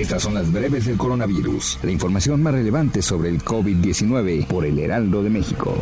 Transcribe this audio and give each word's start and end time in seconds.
Estas 0.00 0.22
son 0.22 0.32
las 0.32 0.50
breves 0.50 0.86
del 0.86 0.96
coronavirus, 0.96 1.78
la 1.82 1.90
información 1.90 2.42
más 2.42 2.54
relevante 2.54 3.02
sobre 3.02 3.28
el 3.28 3.44
COVID-19 3.44 4.46
por 4.46 4.64
el 4.64 4.78
Heraldo 4.78 5.22
de 5.22 5.28
México. 5.28 5.76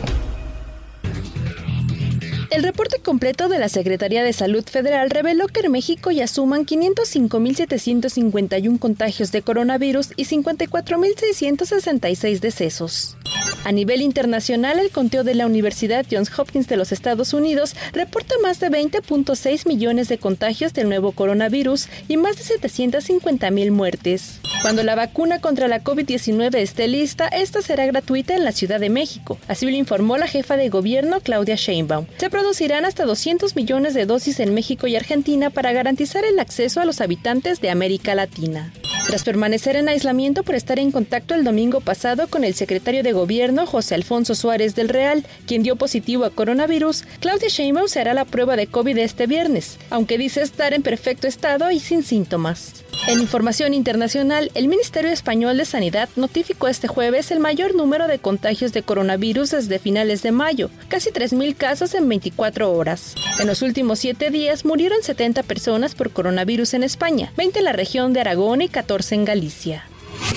El 2.50 2.64
reporte 2.64 2.98
completo 2.98 3.48
de 3.48 3.60
la 3.60 3.68
Secretaría 3.68 4.24
de 4.24 4.32
Salud 4.32 4.64
Federal 4.64 5.10
reveló 5.10 5.46
que 5.46 5.60
en 5.60 5.70
México 5.70 6.10
ya 6.10 6.26
suman 6.26 6.66
505.751 6.66 8.80
contagios 8.80 9.30
de 9.30 9.42
coronavirus 9.42 10.14
y 10.16 10.24
54.666 10.24 12.40
decesos. 12.40 13.16
A 13.64 13.72
nivel 13.72 14.00
internacional, 14.02 14.78
el 14.78 14.90
conteo 14.90 15.24
de 15.24 15.34
la 15.34 15.46
Universidad 15.46 16.06
Johns 16.10 16.30
Hopkins 16.38 16.68
de 16.68 16.76
los 16.76 16.92
Estados 16.92 17.32
Unidos 17.34 17.74
reporta 17.92 18.34
más 18.42 18.60
de 18.60 18.70
20.6 18.70 19.66
millones 19.66 20.08
de 20.08 20.18
contagios 20.18 20.72
del 20.72 20.88
nuevo 20.88 21.12
coronavirus 21.12 21.88
y 22.08 22.16
más 22.16 22.36
de 22.36 22.58
750.000 22.58 23.70
muertes. 23.70 24.40
Cuando 24.62 24.82
la 24.82 24.94
vacuna 24.94 25.40
contra 25.40 25.68
la 25.68 25.84
COVID-19 25.84 26.56
esté 26.56 26.88
lista, 26.88 27.28
esta 27.28 27.62
será 27.62 27.86
gratuita 27.86 28.34
en 28.34 28.44
la 28.44 28.52
Ciudad 28.52 28.80
de 28.80 28.90
México, 28.90 29.38
así 29.48 29.70
lo 29.70 29.76
informó 29.76 30.16
la 30.16 30.26
jefa 30.26 30.56
de 30.56 30.68
gobierno 30.68 31.20
Claudia 31.20 31.54
Sheinbaum. 31.54 32.06
Se 32.16 32.30
producirán 32.30 32.84
hasta 32.84 33.04
200 33.04 33.54
millones 33.54 33.94
de 33.94 34.06
dosis 34.06 34.40
en 34.40 34.54
México 34.54 34.86
y 34.86 34.96
Argentina 34.96 35.50
para 35.50 35.72
garantizar 35.72 36.24
el 36.24 36.38
acceso 36.38 36.80
a 36.80 36.84
los 36.84 37.00
habitantes 37.00 37.60
de 37.60 37.70
América 37.70 38.14
Latina. 38.14 38.72
Tras 39.08 39.24
permanecer 39.24 39.74
en 39.76 39.88
aislamiento 39.88 40.42
por 40.42 40.54
estar 40.54 40.78
en 40.78 40.90
contacto 40.90 41.34
el 41.34 41.42
domingo 41.42 41.80
pasado 41.80 42.28
con 42.28 42.44
el 42.44 42.52
secretario 42.52 43.02
de 43.02 43.12
Gobierno 43.12 43.64
José 43.66 43.94
Alfonso 43.94 44.34
Suárez 44.34 44.74
del 44.74 44.90
Real, 44.90 45.24
quien 45.46 45.62
dio 45.62 45.76
positivo 45.76 46.26
a 46.26 46.30
coronavirus, 46.30 47.04
Claudia 47.18 47.48
Sheinbaum 47.48 47.88
se 47.88 48.00
hará 48.00 48.12
la 48.12 48.26
prueba 48.26 48.54
de 48.54 48.66
COVID 48.66 48.98
este 48.98 49.26
viernes, 49.26 49.78
aunque 49.88 50.18
dice 50.18 50.42
estar 50.42 50.74
en 50.74 50.82
perfecto 50.82 51.26
estado 51.26 51.70
y 51.70 51.80
sin 51.80 52.02
síntomas. 52.02 52.84
En 53.06 53.20
información 53.20 53.72
internacional, 53.72 54.50
el 54.54 54.68
Ministerio 54.68 55.10
Español 55.10 55.56
de 55.56 55.64
Sanidad 55.64 56.08
notificó 56.16 56.68
este 56.68 56.88
jueves 56.88 57.30
el 57.30 57.40
mayor 57.40 57.74
número 57.74 58.06
de 58.06 58.18
contagios 58.18 58.72
de 58.72 58.82
coronavirus 58.82 59.52
desde 59.52 59.78
finales 59.78 60.22
de 60.22 60.32
mayo, 60.32 60.68
casi 60.88 61.10
3.000 61.10 61.56
casos 61.56 61.94
en 61.94 62.08
24 62.08 62.70
horas. 62.70 63.14
En 63.40 63.46
los 63.46 63.62
últimos 63.62 64.00
siete 64.00 64.30
días 64.30 64.64
murieron 64.64 65.02
70 65.02 65.42
personas 65.44 65.94
por 65.94 66.10
coronavirus 66.10 66.74
en 66.74 66.82
España, 66.82 67.32
20 67.36 67.60
en 67.60 67.64
la 67.64 67.72
región 67.72 68.12
de 68.12 68.20
Aragón 68.20 68.60
y 68.60 68.68
14 68.68 69.14
en 69.14 69.24
Galicia. 69.24 69.84